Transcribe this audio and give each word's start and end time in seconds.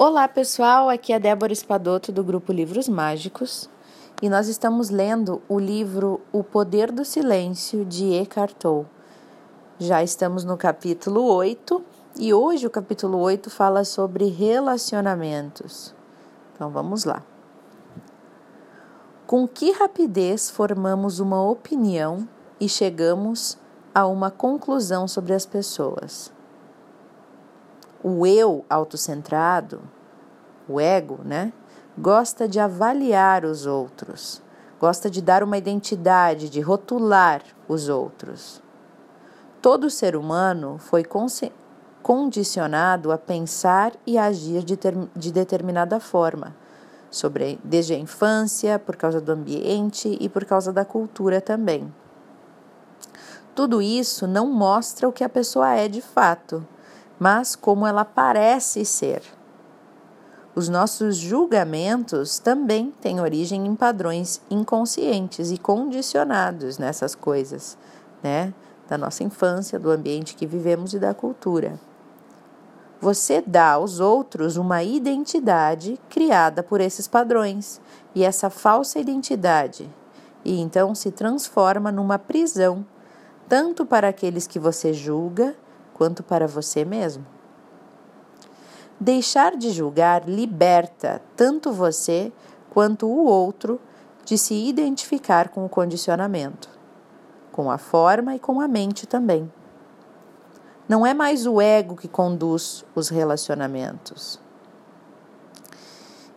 Olá 0.00 0.28
pessoal, 0.28 0.88
aqui 0.88 1.12
é 1.12 1.18
Débora 1.18 1.52
Espadoto 1.52 2.12
do 2.12 2.22
grupo 2.22 2.52
Livros 2.52 2.88
Mágicos 2.88 3.68
e 4.22 4.28
nós 4.28 4.46
estamos 4.46 4.90
lendo 4.90 5.42
o 5.48 5.58
livro 5.58 6.20
O 6.30 6.44
Poder 6.44 6.92
do 6.92 7.04
Silêncio 7.04 7.84
de 7.84 8.14
Eckhart 8.14 8.54
Tolle. 8.54 8.86
Já 9.76 10.00
estamos 10.00 10.44
no 10.44 10.56
capítulo 10.56 11.24
8 11.24 11.84
e 12.16 12.32
hoje 12.32 12.64
o 12.64 12.70
capítulo 12.70 13.18
8 13.18 13.50
fala 13.50 13.82
sobre 13.82 14.26
relacionamentos. 14.26 15.92
Então 16.54 16.70
vamos 16.70 17.02
lá. 17.02 17.24
Com 19.26 19.48
que 19.48 19.72
rapidez 19.72 20.48
formamos 20.48 21.18
uma 21.18 21.42
opinião 21.42 22.28
e 22.60 22.68
chegamos 22.68 23.58
a 23.92 24.06
uma 24.06 24.30
conclusão 24.30 25.08
sobre 25.08 25.34
as 25.34 25.44
pessoas? 25.44 26.37
O 28.10 28.26
eu 28.26 28.64
autocentrado, 28.70 29.82
o 30.66 30.80
ego, 30.80 31.20
né? 31.22 31.52
Gosta 31.98 32.48
de 32.48 32.58
avaliar 32.58 33.44
os 33.44 33.66
outros, 33.66 34.40
gosta 34.80 35.10
de 35.10 35.20
dar 35.20 35.42
uma 35.42 35.58
identidade, 35.58 36.48
de 36.48 36.58
rotular 36.58 37.42
os 37.68 37.90
outros. 37.90 38.62
Todo 39.60 39.90
ser 39.90 40.16
humano 40.16 40.78
foi 40.78 41.04
condicionado 42.02 43.12
a 43.12 43.18
pensar 43.18 43.92
e 44.06 44.16
agir 44.16 44.64
de, 44.64 44.78
de 45.14 45.30
determinada 45.30 46.00
forma, 46.00 46.56
sobre, 47.10 47.60
desde 47.62 47.92
a 47.92 47.98
infância, 47.98 48.78
por 48.78 48.96
causa 48.96 49.20
do 49.20 49.32
ambiente 49.32 50.16
e 50.18 50.30
por 50.30 50.46
causa 50.46 50.72
da 50.72 50.82
cultura 50.82 51.42
também. 51.42 51.92
Tudo 53.54 53.82
isso 53.82 54.26
não 54.26 54.46
mostra 54.46 55.06
o 55.06 55.12
que 55.12 55.22
a 55.22 55.28
pessoa 55.28 55.74
é 55.74 55.88
de 55.88 56.00
fato 56.00 56.66
mas 57.18 57.56
como 57.56 57.86
ela 57.86 58.04
parece 58.04 58.84
ser. 58.84 59.22
Os 60.54 60.68
nossos 60.68 61.16
julgamentos 61.16 62.38
também 62.38 62.92
têm 63.00 63.20
origem 63.20 63.66
em 63.66 63.76
padrões 63.76 64.40
inconscientes 64.50 65.50
e 65.50 65.58
condicionados 65.58 66.78
nessas 66.78 67.14
coisas, 67.14 67.78
né? 68.22 68.52
Da 68.88 68.98
nossa 68.98 69.22
infância, 69.22 69.78
do 69.78 69.90
ambiente 69.90 70.34
que 70.34 70.46
vivemos 70.46 70.94
e 70.94 70.98
da 70.98 71.14
cultura. 71.14 71.78
Você 73.00 73.40
dá 73.40 73.72
aos 73.72 74.00
outros 74.00 74.56
uma 74.56 74.82
identidade 74.82 76.00
criada 76.08 76.62
por 76.64 76.80
esses 76.80 77.06
padrões, 77.06 77.80
e 78.12 78.24
essa 78.24 78.50
falsa 78.50 78.98
identidade, 78.98 79.88
e 80.44 80.60
então 80.60 80.92
se 80.92 81.12
transforma 81.12 81.92
numa 81.92 82.18
prisão, 82.18 82.84
tanto 83.48 83.86
para 83.86 84.08
aqueles 84.08 84.48
que 84.48 84.58
você 84.58 84.92
julga 84.92 85.54
quanto 85.98 86.22
para 86.22 86.46
você 86.46 86.84
mesmo. 86.84 87.26
Deixar 89.00 89.56
de 89.56 89.70
julgar 89.70 90.28
liberta 90.28 91.20
tanto 91.36 91.72
você 91.72 92.32
quanto 92.70 93.06
o 93.06 93.24
outro 93.24 93.80
de 94.24 94.38
se 94.38 94.54
identificar 94.54 95.48
com 95.48 95.64
o 95.64 95.68
condicionamento, 95.68 96.70
com 97.50 97.70
a 97.70 97.78
forma 97.78 98.36
e 98.36 98.38
com 98.38 98.60
a 98.60 98.68
mente 98.68 99.06
também. 99.06 99.52
Não 100.88 101.04
é 101.04 101.12
mais 101.12 101.46
o 101.46 101.60
ego 101.60 101.96
que 101.96 102.08
conduz 102.08 102.84
os 102.94 103.08
relacionamentos. 103.08 104.40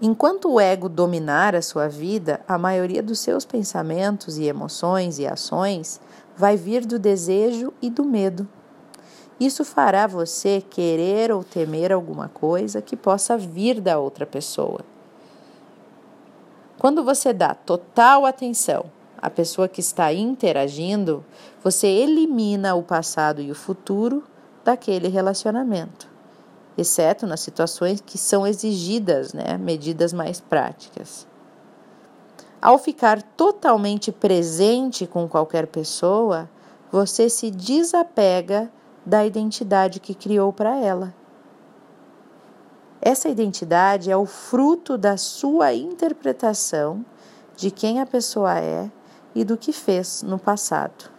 Enquanto 0.02 0.52
o 0.52 0.60
ego 0.60 0.90
dominar 0.90 1.56
a 1.56 1.62
sua 1.62 1.88
vida, 1.88 2.42
a 2.48 2.58
maioria 2.58 3.04
dos 3.04 3.20
seus 3.20 3.46
pensamentos 3.46 4.38
e 4.40 4.46
emoções 4.46 5.20
e 5.20 5.28
ações 5.28 6.02
vai 6.36 6.58
vir 6.58 6.86
do 6.86 6.98
desejo 6.98 7.72
e 7.82 7.90
do 7.90 8.04
medo. 8.04 8.48
Isso 9.42 9.66
fará 9.66 10.06
você 10.06 10.64
querer 10.70 11.32
ou 11.32 11.44
temer 11.44 11.92
alguma 11.92 12.30
coisa 12.30 12.80
que 12.80 12.96
possa 12.96 13.36
vir 13.36 13.82
da 13.82 13.98
outra 13.98 14.24
pessoa. 14.24 14.82
Quando 16.78 17.04
você 17.04 17.34
dá 17.34 17.56
total 17.56 18.28
atenção 18.28 18.86
à 19.18 19.32
pessoa 19.32 19.68
que 19.68 19.80
está 19.80 20.14
interagindo, 20.14 21.26
você 21.64 21.88
elimina 21.88 22.76
o 22.76 22.84
passado 22.84 23.42
e 23.42 23.50
o 23.50 23.56
futuro 23.56 24.24
daquele 24.64 25.08
relacionamento, 25.08 26.08
exceto 26.78 27.26
nas 27.26 27.40
situações 27.40 28.00
que 28.00 28.20
são 28.20 28.46
exigidas, 28.46 29.34
né, 29.34 29.58
medidas 29.58 30.14
mais 30.14 30.40
práticas. 30.40 31.26
Ao 32.62 32.78
ficar 32.78 33.24
totalmente 33.24 34.12
presente 34.12 35.08
com 35.08 35.28
qualquer 35.28 35.66
pessoa, 35.66 36.48
você 36.92 37.28
se 37.28 37.50
desapega 37.50 38.70
da 39.06 39.26
identidade 39.26 40.00
que 40.00 40.14
criou 40.14 40.54
para 40.54 40.78
ela. 40.78 41.14
Essa 43.02 43.30
identidade 43.30 44.12
é 44.12 44.16
o 44.16 44.26
fruto 44.26 44.98
da 44.98 45.18
sua 45.18 45.74
interpretação 45.74 47.04
de 47.56 47.72
quem 47.72 48.00
a 48.00 48.06
pessoa 48.06 48.60
é 48.60 48.92
e 49.34 49.44
do 49.44 49.58
que 49.58 49.74
fez 49.74 50.22
no 50.22 50.38
passado. 50.38 51.10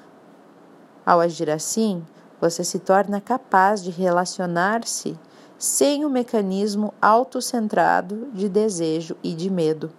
Ao 1.04 1.18
agir 1.18 1.50
assim, 1.50 2.04
você 2.40 2.62
se 2.62 2.78
torna 2.78 3.20
capaz 3.20 3.82
de 3.82 3.90
relacionar-se 3.90 5.18
sem 5.58 6.04
o 6.04 6.10
mecanismo 6.10 6.92
autocentrado 7.00 8.28
de 8.32 8.48
desejo 8.48 9.16
e 9.22 9.34
de 9.34 9.50
medo. 9.50 9.92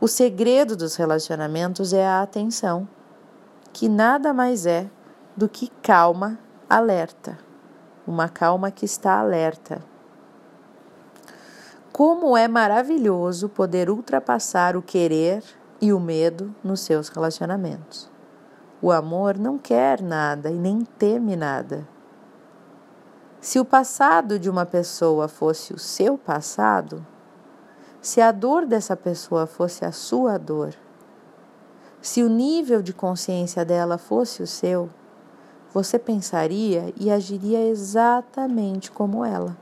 O 0.00 0.08
segredo 0.08 0.76
dos 0.76 0.96
relacionamentos 0.96 1.92
é 1.94 2.06
a 2.06 2.22
atenção, 2.22 2.86
que 3.72 3.88
nada 3.88 4.34
mais 4.34 4.66
é 4.66 4.90
do 5.36 5.48
que 5.48 5.68
calma 5.82 6.38
alerta, 6.70 7.36
uma 8.06 8.28
calma 8.28 8.70
que 8.70 8.84
está 8.84 9.18
alerta. 9.18 9.82
Como 11.92 12.36
é 12.36 12.46
maravilhoso 12.46 13.48
poder 13.48 13.90
ultrapassar 13.90 14.76
o 14.76 14.82
querer 14.82 15.42
e 15.80 15.92
o 15.92 15.98
medo 15.98 16.54
nos 16.62 16.80
seus 16.80 17.08
relacionamentos. 17.08 18.10
O 18.80 18.92
amor 18.92 19.36
não 19.36 19.58
quer 19.58 20.00
nada 20.00 20.50
e 20.50 20.54
nem 20.54 20.80
teme 20.82 21.34
nada. 21.34 21.86
Se 23.40 23.58
o 23.58 23.64
passado 23.64 24.38
de 24.38 24.48
uma 24.48 24.64
pessoa 24.64 25.26
fosse 25.26 25.72
o 25.72 25.78
seu 25.78 26.16
passado, 26.16 27.04
se 28.00 28.20
a 28.20 28.30
dor 28.30 28.66
dessa 28.66 28.96
pessoa 28.96 29.46
fosse 29.46 29.84
a 29.84 29.90
sua 29.90 30.38
dor, 30.38 30.74
se 32.00 32.22
o 32.22 32.28
nível 32.28 32.82
de 32.82 32.92
consciência 32.92 33.64
dela 33.64 33.98
fosse 33.98 34.42
o 34.42 34.46
seu, 34.46 34.90
você 35.74 35.98
pensaria 35.98 36.94
e 36.96 37.10
agiria 37.10 37.66
exatamente 37.66 38.92
como 38.92 39.24
ela. 39.24 39.56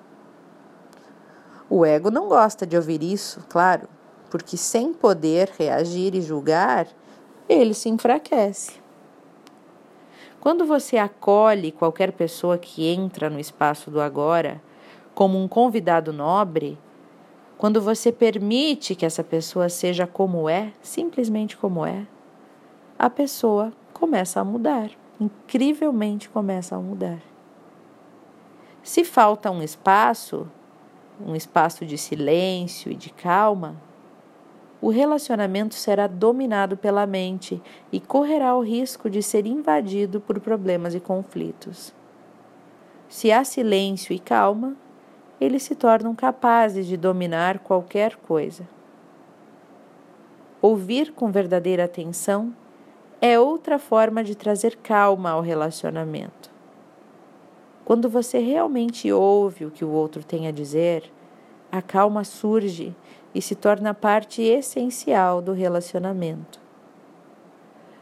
O 1.70 1.86
ego 1.86 2.10
não 2.10 2.28
gosta 2.28 2.66
de 2.66 2.76
ouvir 2.76 3.02
isso, 3.02 3.42
claro, 3.48 3.88
porque 4.30 4.58
sem 4.58 4.92
poder 4.92 5.50
reagir 5.58 6.14
e 6.14 6.20
julgar, 6.20 6.86
ele 7.48 7.72
se 7.72 7.88
enfraquece. 7.88 8.72
Quando 10.38 10.66
você 10.66 10.98
acolhe 10.98 11.72
qualquer 11.72 12.12
pessoa 12.12 12.58
que 12.58 12.86
entra 12.86 13.30
no 13.30 13.40
espaço 13.40 13.90
do 13.90 14.00
agora 14.00 14.60
como 15.14 15.42
um 15.42 15.48
convidado 15.48 16.12
nobre, 16.12 16.78
quando 17.56 17.80
você 17.80 18.12
permite 18.12 18.94
que 18.94 19.06
essa 19.06 19.24
pessoa 19.24 19.70
seja 19.70 20.06
como 20.06 20.46
é, 20.46 20.74
simplesmente 20.82 21.56
como 21.56 21.86
é, 21.86 22.06
a 22.98 23.08
pessoa 23.08 23.72
começa 23.94 24.38
a 24.40 24.44
mudar 24.44 24.90
incrivelmente 25.22 26.28
começam 26.28 26.78
a 26.78 26.82
mudar. 26.82 27.20
Se 28.82 29.04
falta 29.04 29.50
um 29.50 29.62
espaço, 29.62 30.48
um 31.24 31.36
espaço 31.36 31.86
de 31.86 31.96
silêncio 31.96 32.90
e 32.90 32.94
de 32.94 33.10
calma, 33.10 33.76
o 34.80 34.90
relacionamento 34.90 35.76
será 35.76 36.08
dominado 36.08 36.76
pela 36.76 37.06
mente 37.06 37.62
e 37.92 38.00
correrá 38.00 38.56
o 38.56 38.64
risco 38.64 39.08
de 39.08 39.22
ser 39.22 39.46
invadido 39.46 40.20
por 40.20 40.40
problemas 40.40 40.92
e 40.92 40.98
conflitos. 40.98 41.94
Se 43.08 43.30
há 43.30 43.44
silêncio 43.44 44.12
e 44.12 44.18
calma, 44.18 44.76
eles 45.40 45.62
se 45.62 45.76
tornam 45.76 46.16
capazes 46.16 46.86
de 46.86 46.96
dominar 46.96 47.60
qualquer 47.60 48.16
coisa. 48.16 48.68
Ouvir 50.60 51.12
com 51.12 51.30
verdadeira 51.30 51.84
atenção 51.84 52.52
é 53.24 53.38
outra 53.38 53.78
forma 53.78 54.24
de 54.24 54.34
trazer 54.34 54.74
calma 54.78 55.30
ao 55.30 55.40
relacionamento. 55.40 56.50
Quando 57.84 58.08
você 58.08 58.40
realmente 58.40 59.12
ouve 59.12 59.64
o 59.64 59.70
que 59.70 59.84
o 59.84 59.90
outro 59.90 60.24
tem 60.24 60.48
a 60.48 60.50
dizer, 60.50 61.08
a 61.70 61.80
calma 61.80 62.24
surge 62.24 62.92
e 63.32 63.40
se 63.40 63.54
torna 63.54 63.94
parte 63.94 64.42
essencial 64.42 65.40
do 65.40 65.52
relacionamento. 65.52 66.60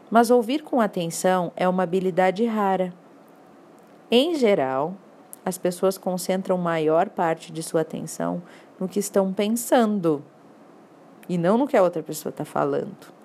Mas 0.09 0.31
ouvir 0.31 0.63
com 0.63 0.81
atenção 0.81 1.51
é 1.55 1.69
uma 1.69 1.83
habilidade 1.83 2.43
rara. 2.45 2.91
Em 4.09 4.33
geral, 4.33 4.95
as 5.45 5.55
pessoas 5.55 5.99
concentram 5.99 6.57
maior 6.57 7.09
parte 7.09 7.51
de 7.51 7.61
sua 7.61 7.81
atenção 7.81 8.41
no 8.79 8.89
que 8.89 8.99
estão 8.99 9.31
pensando 9.31 10.23
e 11.29 11.37
não 11.37 11.59
no 11.59 11.67
que 11.67 11.77
a 11.77 11.83
outra 11.83 12.01
pessoa 12.01 12.31
está 12.31 12.43
falando. 12.43 13.20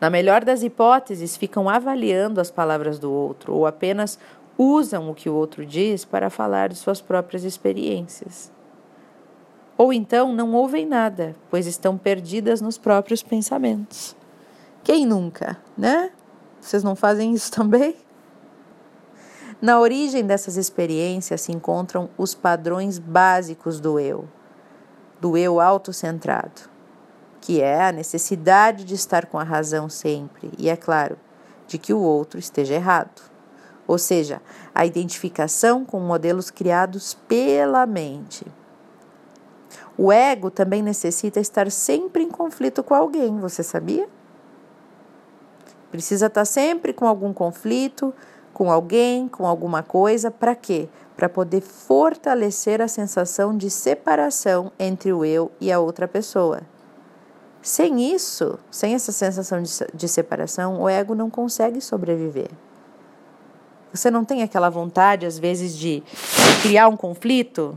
Na 0.00 0.10
melhor 0.10 0.44
das 0.44 0.62
hipóteses, 0.62 1.36
ficam 1.36 1.68
avaliando 1.68 2.40
as 2.40 2.50
palavras 2.50 2.98
do 2.98 3.10
outro 3.10 3.54
ou 3.54 3.66
apenas 3.66 4.18
usam 4.58 5.10
o 5.10 5.14
que 5.14 5.28
o 5.28 5.34
outro 5.34 5.64
diz 5.64 6.04
para 6.04 6.30
falar 6.30 6.68
de 6.68 6.76
suas 6.76 7.00
próprias 7.00 7.44
experiências. 7.44 8.50
Ou 9.78 9.92
então 9.92 10.32
não 10.32 10.52
ouvem 10.54 10.86
nada, 10.86 11.36
pois 11.50 11.66
estão 11.66 11.98
perdidas 11.98 12.60
nos 12.60 12.78
próprios 12.78 13.22
pensamentos. 13.22 14.16
Quem 14.82 15.04
nunca, 15.04 15.58
né? 15.76 16.10
Vocês 16.60 16.82
não 16.82 16.96
fazem 16.96 17.34
isso 17.34 17.50
também? 17.52 17.96
Na 19.60 19.80
origem 19.80 20.24
dessas 20.24 20.56
experiências 20.56 21.42
se 21.42 21.52
encontram 21.52 22.10
os 22.18 22.34
padrões 22.34 22.98
básicos 22.98 23.80
do 23.80 23.98
eu, 23.98 24.28
do 25.20 25.36
eu 25.36 25.60
autocentrado, 25.60 26.62
que 27.46 27.62
é 27.62 27.84
a 27.84 27.92
necessidade 27.92 28.82
de 28.82 28.96
estar 28.96 29.26
com 29.26 29.38
a 29.38 29.44
razão 29.44 29.88
sempre 29.88 30.50
e, 30.58 30.68
é 30.68 30.74
claro, 30.74 31.16
de 31.68 31.78
que 31.78 31.94
o 31.94 32.00
outro 32.00 32.40
esteja 32.40 32.74
errado. 32.74 33.22
Ou 33.86 33.98
seja, 33.98 34.42
a 34.74 34.84
identificação 34.84 35.84
com 35.84 36.00
modelos 36.00 36.50
criados 36.50 37.14
pela 37.28 37.86
mente. 37.86 38.44
O 39.96 40.10
ego 40.10 40.50
também 40.50 40.82
necessita 40.82 41.38
estar 41.38 41.70
sempre 41.70 42.24
em 42.24 42.28
conflito 42.28 42.82
com 42.82 42.96
alguém, 42.96 43.38
você 43.38 43.62
sabia? 43.62 44.08
Precisa 45.92 46.26
estar 46.26 46.46
sempre 46.46 46.92
com 46.92 47.06
algum 47.06 47.32
conflito, 47.32 48.12
com 48.52 48.72
alguém, 48.72 49.28
com 49.28 49.46
alguma 49.46 49.84
coisa, 49.84 50.32
para 50.32 50.56
quê? 50.56 50.88
Para 51.16 51.28
poder 51.28 51.60
fortalecer 51.60 52.82
a 52.82 52.88
sensação 52.88 53.56
de 53.56 53.70
separação 53.70 54.72
entre 54.80 55.12
o 55.12 55.24
eu 55.24 55.52
e 55.60 55.70
a 55.70 55.78
outra 55.78 56.08
pessoa. 56.08 56.62
Sem 57.66 58.14
isso, 58.14 58.60
sem 58.70 58.94
essa 58.94 59.10
sensação 59.10 59.60
de, 59.60 59.72
de 59.92 60.06
separação, 60.06 60.80
o 60.80 60.88
ego 60.88 61.16
não 61.16 61.28
consegue 61.28 61.80
sobreviver. 61.80 62.48
Você 63.92 64.08
não 64.08 64.24
tem 64.24 64.44
aquela 64.44 64.70
vontade, 64.70 65.26
às 65.26 65.36
vezes, 65.36 65.76
de 65.76 66.00
criar 66.62 66.86
um 66.86 66.96
conflito? 66.96 67.76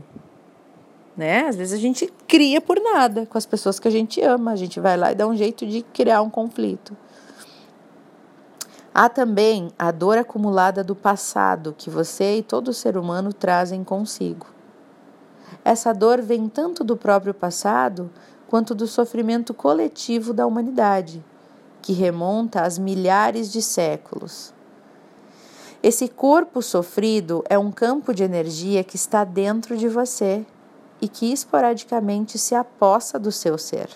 Né? 1.16 1.48
Às 1.48 1.56
vezes 1.56 1.74
a 1.76 1.82
gente 1.82 2.06
cria 2.28 2.60
por 2.60 2.80
nada 2.80 3.26
com 3.26 3.36
as 3.36 3.44
pessoas 3.44 3.80
que 3.80 3.88
a 3.88 3.90
gente 3.90 4.20
ama, 4.20 4.52
a 4.52 4.56
gente 4.56 4.78
vai 4.78 4.96
lá 4.96 5.10
e 5.10 5.16
dá 5.16 5.26
um 5.26 5.36
jeito 5.36 5.66
de 5.66 5.82
criar 5.82 6.22
um 6.22 6.30
conflito. 6.30 6.96
Há 8.94 9.08
também 9.08 9.72
a 9.76 9.90
dor 9.90 10.18
acumulada 10.18 10.84
do 10.84 10.94
passado 10.94 11.74
que 11.76 11.90
você 11.90 12.36
e 12.36 12.42
todo 12.44 12.72
ser 12.72 12.96
humano 12.96 13.32
trazem 13.32 13.82
consigo. 13.82 14.46
Essa 15.64 15.92
dor 15.92 16.22
vem 16.22 16.48
tanto 16.48 16.84
do 16.84 16.96
próprio 16.96 17.34
passado 17.34 18.08
quanto 18.50 18.74
do 18.74 18.86
sofrimento 18.86 19.54
coletivo 19.54 20.34
da 20.34 20.46
humanidade, 20.46 21.24
que 21.80 21.94
remonta 21.94 22.60
às 22.60 22.78
milhares 22.78 23.50
de 23.50 23.62
séculos. 23.62 24.52
Esse 25.82 26.08
corpo 26.08 26.60
sofrido 26.60 27.42
é 27.48 27.58
um 27.58 27.70
campo 27.70 28.12
de 28.12 28.22
energia 28.22 28.84
que 28.84 28.96
está 28.96 29.24
dentro 29.24 29.76
de 29.76 29.88
você 29.88 30.44
e 31.00 31.08
que 31.08 31.32
esporadicamente 31.32 32.38
se 32.38 32.54
apossa 32.54 33.18
do 33.18 33.32
seu 33.32 33.56
ser 33.56 33.88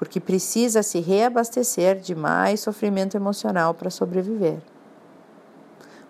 porque 0.00 0.18
precisa 0.18 0.82
se 0.82 0.98
reabastecer 0.98 2.00
de 2.00 2.14
mais 2.14 2.60
sofrimento 2.60 3.18
emocional 3.18 3.74
para 3.74 3.90
sobreviver. 3.90 4.62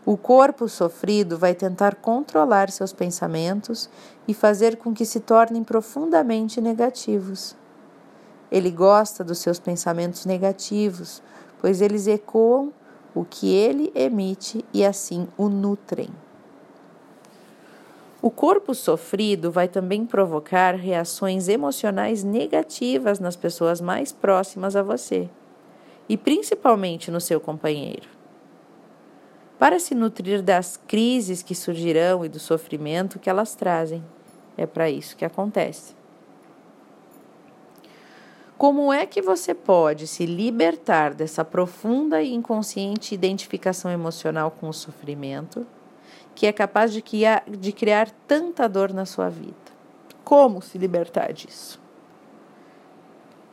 O 0.07 0.17
corpo 0.17 0.69
sofrido 0.69 1.37
vai 1.37 1.57
tentar 1.57 1.97
controlar 1.97 2.71
seus 2.71 2.93
pensamentos 2.93 3.91
e 4.29 4.33
fazer 4.33 4.77
com 4.77 4.95
que 4.95 5.05
se 5.05 5.19
tornem 5.19 5.65
profundamente 5.65 6.61
negativos. 6.61 7.57
Ele 8.51 8.71
gosta 8.71 9.23
dos 9.23 9.39
seus 9.39 9.59
pensamentos 9.59 10.27
negativos, 10.27 11.23
pois 11.61 11.81
eles 11.81 12.07
ecoam 12.07 12.73
o 13.15 13.25
que 13.25 13.55
ele 13.55 13.93
emite 13.95 14.65
e 14.73 14.85
assim 14.85 15.29
o 15.37 15.49
nutrem. 15.49 16.11
O 18.23 18.31
corpo 18.31 18.75
sofrido 18.75 19.51
vai 19.51 19.67
também 19.67 20.05
provocar 20.05 20.75
reações 20.75 21.49
emocionais 21.49 22.23
negativas 22.23 23.19
nas 23.19 23.35
pessoas 23.35 23.81
mais 23.81 24.13
próximas 24.13 24.77
a 24.77 24.83
você 24.83 25.29
e 26.07 26.17
principalmente 26.17 27.11
no 27.11 27.21
seu 27.21 27.41
companheiro. 27.41 28.09
Para 29.59 29.79
se 29.79 29.95
nutrir 29.95 30.43
das 30.43 30.77
crises 30.89 31.43
que 31.43 31.55
surgirão 31.55 32.25
e 32.25 32.29
do 32.29 32.39
sofrimento 32.39 33.19
que 33.19 33.31
elas 33.31 33.55
trazem. 33.55 34.05
É 34.57 34.67
para 34.67 34.91
isso 34.91 35.17
que 35.17 35.25
acontece. 35.25 36.00
Como 38.61 38.93
é 38.93 39.07
que 39.07 39.23
você 39.23 39.55
pode 39.55 40.07
se 40.07 40.27
libertar 40.27 41.15
dessa 41.15 41.43
profunda 41.43 42.21
e 42.21 42.35
inconsciente 42.35 43.15
identificação 43.15 43.91
emocional 43.91 44.51
com 44.51 44.69
o 44.69 44.75
sofrimento? 44.75 45.67
que 46.35 46.47
é 46.47 46.53
capaz 46.53 46.93
de 46.93 47.01
criar, 47.01 47.43
de 47.49 47.73
criar 47.73 48.11
tanta 48.27 48.69
dor 48.69 48.93
na 48.93 49.05
sua 49.05 49.29
vida. 49.29 49.55
Como 50.23 50.61
se 50.61 50.79
libertar 50.79 51.33
disso? 51.33 51.81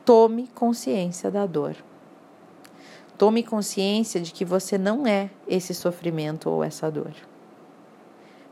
Tome 0.04 0.48
consciência 0.48 1.30
da 1.30 1.44
dor. 1.46 1.76
Tome 3.16 3.42
consciência 3.42 4.20
de 4.20 4.32
que 4.32 4.44
você 4.44 4.78
não 4.78 5.06
é 5.06 5.30
esse 5.46 5.74
sofrimento 5.74 6.48
ou 6.48 6.62
essa 6.62 6.90
dor. 6.90 7.12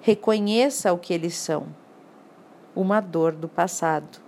Reconheça 0.01 0.91
o 0.93 0.99
que 0.99 1.13
eles 1.13 1.35
são, 1.35 1.67
uma 2.75 3.01
dor 3.01 3.33
do 3.33 3.47
passado. 3.47 4.26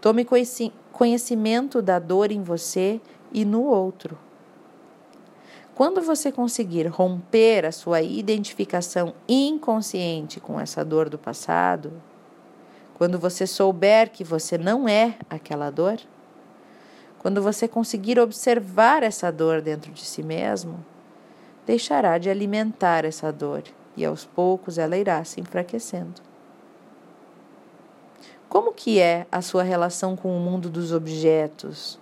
Tome 0.00 0.26
conhecimento 0.92 1.82
da 1.82 1.98
dor 1.98 2.32
em 2.32 2.42
você 2.42 3.00
e 3.32 3.44
no 3.44 3.62
outro 3.62 4.16
quando 5.80 6.02
você 6.02 6.30
conseguir 6.30 6.86
romper 6.88 7.64
a 7.64 7.72
sua 7.72 8.02
identificação 8.02 9.14
inconsciente 9.26 10.38
com 10.38 10.60
essa 10.60 10.84
dor 10.84 11.08
do 11.08 11.16
passado, 11.16 11.90
quando 12.98 13.18
você 13.18 13.46
souber 13.46 14.10
que 14.10 14.22
você 14.22 14.58
não 14.58 14.86
é 14.86 15.16
aquela 15.30 15.70
dor, 15.70 15.98
quando 17.18 17.40
você 17.40 17.66
conseguir 17.66 18.20
observar 18.20 19.02
essa 19.02 19.32
dor 19.32 19.62
dentro 19.62 19.90
de 19.90 20.04
si 20.04 20.22
mesmo, 20.22 20.84
deixará 21.64 22.18
de 22.18 22.28
alimentar 22.28 23.06
essa 23.06 23.32
dor 23.32 23.62
e 23.96 24.04
aos 24.04 24.26
poucos 24.26 24.76
ela 24.76 24.98
irá 24.98 25.24
se 25.24 25.40
enfraquecendo. 25.40 26.29
Como 28.50 28.72
que 28.72 28.98
é 28.98 29.28
a 29.30 29.40
sua 29.40 29.62
relação 29.62 30.16
com 30.16 30.36
o 30.36 30.40
mundo 30.40 30.68
dos 30.68 30.92
objetos, 30.92 32.00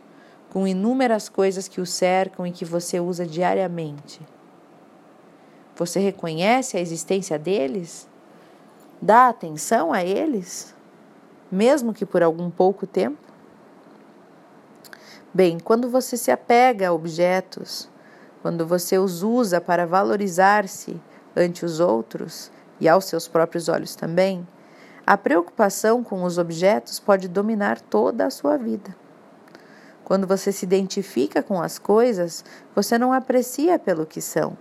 com 0.48 0.66
inúmeras 0.66 1.28
coisas 1.28 1.68
que 1.68 1.78
o 1.78 1.84
cercam 1.84 2.46
e 2.46 2.50
que 2.50 2.64
você 2.64 2.98
usa 2.98 3.26
diariamente. 3.26 4.18
Você 5.76 6.00
reconhece 6.00 6.78
a 6.78 6.80
existência 6.80 7.38
deles? 7.38 8.08
Dá 9.00 9.28
atenção 9.28 9.92
a 9.92 10.02
eles? 10.02 10.74
Mesmo 11.52 11.92
que 11.92 12.06
por 12.06 12.22
algum 12.22 12.48
pouco 12.48 12.86
tempo? 12.86 13.18
Bem, 15.34 15.58
quando 15.58 15.90
você 15.90 16.16
se 16.16 16.30
apega 16.30 16.88
a 16.88 16.94
objetos, 16.94 17.90
quando 18.40 18.66
você 18.66 18.98
os 18.98 19.22
usa 19.22 19.60
para 19.60 19.86
valorizar-se 19.86 20.98
ante 21.36 21.66
os 21.66 21.78
outros 21.78 22.50
e 22.80 22.88
aos 22.88 23.04
seus 23.04 23.28
próprios 23.28 23.68
olhos 23.68 23.94
também, 23.94 24.48
a 25.08 25.16
preocupação 25.16 26.04
com 26.04 26.22
os 26.22 26.36
objetos 26.36 27.00
pode 27.00 27.28
dominar 27.28 27.80
toda 27.80 28.26
a 28.26 28.30
sua 28.30 28.58
vida. 28.58 28.94
Quando 30.04 30.26
você 30.26 30.52
se 30.52 30.66
identifica 30.66 31.42
com 31.42 31.62
as 31.62 31.78
coisas, 31.78 32.44
você 32.74 32.98
não 32.98 33.10
aprecia 33.10 33.78
pelo 33.78 34.04
que 34.04 34.20
são, 34.20 34.54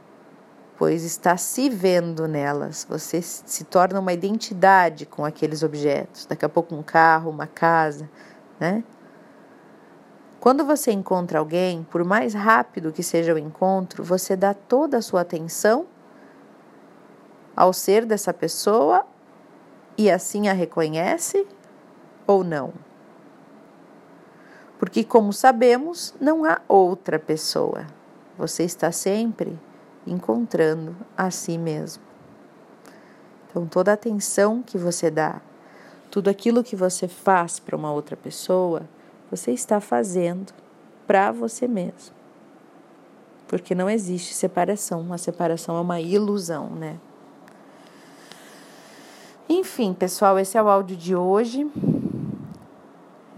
pois 0.78 1.04
está 1.04 1.36
se 1.36 1.70
vendo 1.70 2.30
nelas. 2.30 2.88
Você 2.90 3.22
se 3.22 3.66
torna 3.66 4.00
uma 4.00 4.14
identidade 4.14 5.06
com 5.06 5.26
aqueles 5.26 5.64
objetos. 5.64 6.26
Daqui 6.26 6.46
a 6.46 6.50
pouco, 6.50 6.74
um 6.74 6.82
carro, 6.82 7.30
uma 7.30 7.46
casa, 7.46 8.10
né? 8.58 8.86
Quando 10.40 10.64
você 10.64 10.94
encontra 10.94 11.40
alguém, 11.40 11.86
por 11.92 12.06
mais 12.06 12.34
rápido 12.34 12.94
que 12.94 13.04
seja 13.04 13.34
o 13.34 13.38
encontro, 13.38 14.02
você 14.02 14.34
dá 14.34 14.54
toda 14.54 15.00
a 15.00 15.02
sua 15.02 15.20
atenção 15.20 15.88
ao 17.54 17.74
ser 17.74 18.06
dessa 18.06 18.34
pessoa 18.34 19.06
e 19.98 20.12
assim 20.12 20.48
a 20.48 20.54
reconhece 20.54 21.46
ou 22.26 22.44
não? 22.44 22.74
Porque, 24.78 25.04
como 25.04 25.34
sabemos, 25.34 26.14
não 26.22 26.46
há 26.46 26.62
outra 26.68 27.18
pessoa. 27.18 27.88
Você 28.38 28.64
está 28.64 28.92
sempre 28.92 29.58
encontrando 30.06 30.96
a 31.18 31.32
si 31.32 31.58
mesmo. 31.58 32.04
Então, 33.50 33.66
toda 33.66 33.92
a 33.92 33.96
atenção 33.96 34.62
que 34.62 34.78
você 34.78 35.10
dá, 35.10 35.42
tudo 36.12 36.30
aquilo 36.30 36.64
que 36.64 36.76
você 36.76 37.08
faz 37.08 37.60
para 37.60 37.76
uma 37.76 37.92
outra 37.92 38.16
pessoa, 38.16 38.84
você 39.32 39.52
está 39.52 39.82
fazendo 39.82 40.54
para 41.08 41.32
você 41.32 41.68
mesmo. 41.68 42.16
Porque 43.48 43.74
não 43.74 43.90
existe 43.90 44.34
separação. 44.34 45.12
A 45.12 45.18
separação 45.18 45.78
é 45.78 45.82
uma 45.82 46.00
ilusão, 46.00 46.70
né? 46.70 47.00
Enfim, 49.50 49.94
pessoal, 49.94 50.38
esse 50.38 50.58
é 50.58 50.62
o 50.62 50.68
áudio 50.68 50.96
de 50.96 51.16
hoje 51.16 51.66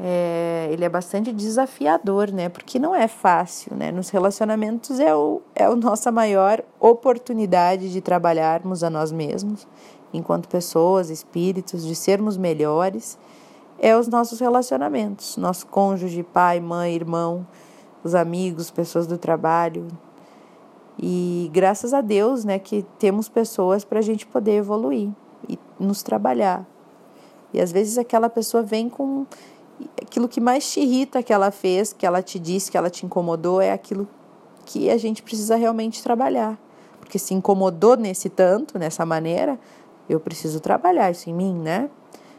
é, 0.02 0.70
ele 0.72 0.86
é 0.86 0.90
bastante 0.90 1.34
desafiador, 1.34 2.32
né? 2.32 2.48
Porque 2.48 2.80
não 2.80 2.96
é 2.96 3.08
fácil, 3.08 3.76
né? 3.76 3.92
Nos 3.92 4.10
relacionamentos 4.10 4.98
é, 4.98 5.14
o, 5.14 5.42
é 5.54 5.66
a 5.66 5.76
nossa 5.76 6.10
maior 6.10 6.64
oportunidade 6.80 7.92
de 7.92 8.00
trabalharmos 8.00 8.82
a 8.82 8.90
nós 8.90 9.12
mesmos, 9.12 9.68
enquanto 10.14 10.48
pessoas, 10.48 11.10
espíritos, 11.10 11.86
de 11.86 11.94
sermos 11.96 12.38
melhores 12.38 13.20
é 13.82 13.96
os 13.96 14.10
nossos 14.10 14.42
relacionamentos, 14.42 15.38
nosso 15.38 15.66
cônjuge, 15.68 16.22
pai, 16.22 16.60
mãe, 16.60 16.94
irmão, 16.94 17.48
os 18.04 18.14
amigos, 18.14 18.70
pessoas 18.70 19.08
do 19.08 19.18
trabalho. 19.18 19.88
E 21.02 21.50
graças 21.54 21.94
a 21.94 22.02
Deus, 22.02 22.44
né, 22.44 22.60
que 22.60 22.86
temos 22.98 23.30
pessoas 23.30 23.86
para 23.86 24.00
a 24.00 24.02
gente 24.02 24.28
poder 24.28 24.56
evoluir 24.56 25.10
e 25.48 25.58
nos 25.80 26.04
trabalhar. 26.04 26.66
E 27.54 27.60
às 27.60 27.72
vezes 27.72 27.98
aquela 27.98 28.30
pessoa 28.30 28.62
vem 28.62 28.90
com 28.90 29.26
aquilo 30.02 30.28
que 30.28 30.42
mais 30.42 30.70
te 30.72 30.80
irrita 30.82 31.24
que 31.24 31.34
ela 31.34 31.52
fez, 31.52 31.94
que 31.94 32.06
ela 32.06 32.22
te 32.22 32.38
disse, 32.40 32.70
que 32.70 32.78
ela 32.78 32.90
te 32.90 33.06
incomodou, 33.06 33.62
é 33.62 33.72
aquilo 33.72 34.08
que 34.66 34.90
a 34.90 34.98
gente 34.98 35.24
precisa 35.24 35.56
realmente 35.56 36.04
trabalhar. 36.04 36.58
Porque 37.00 37.18
se 37.18 37.34
incomodou 37.34 37.98
nesse 37.98 38.30
tanto, 38.30 38.78
nessa 38.78 39.06
maneira, 39.06 39.60
eu 40.08 40.20
preciso 40.20 40.60
trabalhar 40.60 41.10
isso 41.10 41.30
em 41.30 41.34
mim, 41.34 41.54
né? 41.54 41.90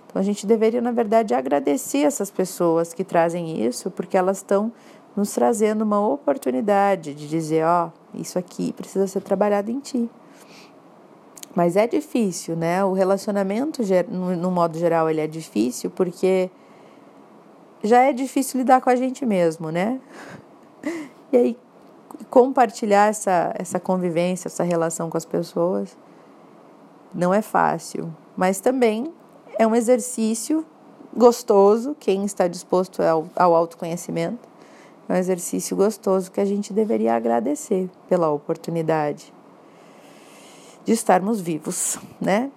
Então 0.06 0.20
a 0.20 0.24
gente 0.24 0.46
deveria, 0.46 0.80
na 0.80 0.90
verdade, 0.90 1.34
agradecer 1.34 2.02
essas 2.02 2.30
pessoas 2.30 2.92
que 2.92 3.04
trazem 3.04 3.64
isso, 3.64 3.90
porque 3.90 4.16
elas 4.16 4.38
estão 4.38 4.72
nos 5.16 5.32
trazendo 5.32 5.82
uma 5.82 6.04
oportunidade 6.06 7.14
de 7.14 7.28
dizer, 7.28 7.64
ó, 7.64 7.88
oh, 7.88 8.18
isso 8.20 8.38
aqui 8.38 8.72
precisa 8.72 9.06
ser 9.06 9.20
trabalhado 9.22 9.70
em 9.70 9.80
ti. 9.80 10.08
Mas 11.54 11.76
é 11.76 11.86
difícil, 11.86 12.54
né? 12.54 12.84
O 12.84 12.92
relacionamento, 12.92 13.82
no 14.08 14.50
modo 14.50 14.78
geral, 14.78 15.10
ele 15.10 15.20
é 15.20 15.26
difícil 15.26 15.90
porque 15.90 16.50
já 17.82 18.02
é 18.02 18.12
difícil 18.12 18.58
lidar 18.58 18.80
com 18.80 18.90
a 18.90 18.96
gente 18.96 19.24
mesmo, 19.26 19.70
né? 19.70 20.00
E 21.32 21.36
aí, 21.36 21.56
compartilhar 22.28 23.08
essa, 23.08 23.54
essa 23.56 23.78
convivência, 23.78 24.48
essa 24.48 24.64
relação 24.64 25.08
com 25.08 25.16
as 25.16 25.24
pessoas, 25.24 25.96
não 27.14 27.32
é 27.32 27.40
fácil. 27.40 28.12
Mas 28.36 28.60
também 28.60 29.12
é 29.56 29.64
um 29.64 29.76
exercício 29.76 30.66
gostoso, 31.16 31.94
quem 32.00 32.24
está 32.24 32.48
disposto 32.48 33.00
ao, 33.00 33.28
ao 33.36 33.54
autoconhecimento, 33.54 34.48
é 35.08 35.12
um 35.12 35.16
exercício 35.16 35.76
gostoso 35.76 36.32
que 36.32 36.40
a 36.40 36.44
gente 36.44 36.72
deveria 36.72 37.14
agradecer 37.14 37.88
pela 38.08 38.28
oportunidade 38.30 39.32
de 40.90 40.94
estarmos 40.94 41.40
vivos, 41.40 42.00
né? 42.20 42.50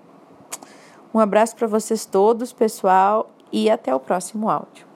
Um 1.13 1.20
abraço 1.20 1.56
para 1.56 1.68
vocês 1.68 2.04
todos, 2.04 2.52
pessoal, 2.52 3.30
e 3.52 3.70
até 3.70 3.94
o 3.94 4.00
próximo 4.00 4.50
áudio. 4.50 4.88